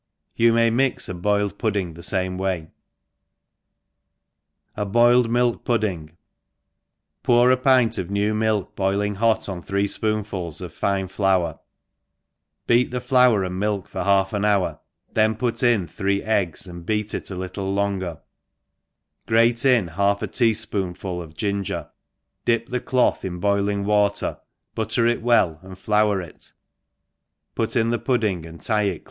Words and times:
—^Yqiji 0.39 0.51
QV^y 0.53 0.71
Tti\% 0.95 1.09
a 1.09 1.13
boiled 1.13 1.59
pudding 1.59 1.93
the 1.93 2.01
fame 2.01 2.39
POU]RL 7.21 7.51
a 7.51 7.55
pint 7.57 7.97
of 7.99 8.09
new 8.09 8.33
milk 8.33 8.75
boiling 8.75 9.13
hot 9.13 9.47
on 9.47 9.61
three 9.61 9.85
fpponfuls 9.85 10.59
of 10.59 10.73
fine 10.73 11.05
ilour, 11.07 11.59
beat 12.65 12.89
the 12.89 12.99
flour 12.99 13.43
and 13.43 13.59
milk 13.59 13.87
for 13.87 14.01
half 14.03 14.33
an 14.33 14.41
Ijiour^ 14.41 14.79
then 15.13 15.35
put 15.35 15.61
in 15.61 15.85
three 15.85 16.23
eggs 16.23 16.67
ami 16.67 16.83
}>eat 16.95 17.13
it 17.13 17.29
a 17.29 17.35
litde 17.35 17.57
longer, 17.57 18.19
grafe 19.27 19.63
in 19.67 19.89
half 19.89 20.23
a 20.23 20.27
tea 20.27 20.53
fpoonful 20.53 21.21
of 21.21 21.35
ginger^ 21.35 21.91
dip 22.43 22.67
the 22.69 22.81
cl^h 22.81 23.19
^n 23.21 23.39
boiling 23.39 23.85
water, 23.85 24.39
butter 24.73 25.03
^t 25.05 25.21
well, 25.21 25.59
and 25.61 25.77
flour 25.77 26.19
it. 26.23 26.53
put 27.53 27.75
in 27.75 27.91
'the 27.91 27.99
pudding 27.99 28.47
and 28.47 28.61
tie 28.61 28.81
it. 28.81 28.99